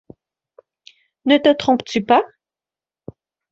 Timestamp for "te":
1.37-1.49